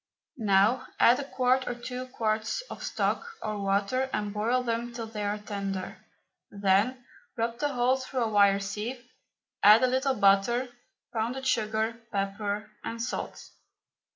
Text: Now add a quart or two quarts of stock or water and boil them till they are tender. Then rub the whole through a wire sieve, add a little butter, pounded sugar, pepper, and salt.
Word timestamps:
Now 0.39 0.87
add 0.99 1.19
a 1.19 1.23
quart 1.23 1.67
or 1.67 1.75
two 1.75 2.07
quarts 2.07 2.61
of 2.71 2.81
stock 2.81 3.35
or 3.43 3.59
water 3.61 4.09
and 4.11 4.33
boil 4.33 4.63
them 4.63 4.91
till 4.91 5.05
they 5.05 5.23
are 5.23 5.37
tender. 5.37 5.95
Then 6.49 7.05
rub 7.37 7.59
the 7.59 7.69
whole 7.73 7.97
through 7.97 8.23
a 8.23 8.29
wire 8.29 8.59
sieve, 8.59 9.07
add 9.61 9.83
a 9.83 9.87
little 9.87 10.15
butter, 10.15 10.69
pounded 11.13 11.45
sugar, 11.45 12.01
pepper, 12.11 12.71
and 12.83 12.99
salt. 12.99 13.47